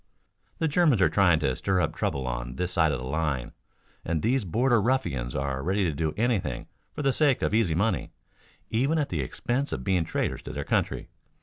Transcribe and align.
The 0.57 0.67
Germans 0.67 0.99
are 0.99 1.11
trying 1.11 1.37
to 1.41 1.55
stir 1.55 1.79
up 1.79 1.93
trouble 1.93 2.25
on 2.25 2.55
this 2.55 2.71
side 2.71 2.91
of 2.91 2.97
the 2.97 3.05
line, 3.05 3.51
and 4.03 4.19
these 4.23 4.45
border 4.45 4.81
ruffians 4.81 5.35
are 5.35 5.61
ready 5.61 5.83
to 5.83 5.91
do 5.93 6.11
anything 6.17 6.65
for 6.91 7.03
the 7.03 7.13
sake 7.13 7.43
of 7.43 7.53
easy 7.53 7.75
money, 7.75 8.11
even 8.71 8.97
at 8.97 9.09
the 9.09 9.21
expense 9.21 9.71
of 9.71 9.83
being 9.83 10.03
traitors 10.03 10.41
to 10.41 10.53
their 10.53 10.63
country. 10.65 11.09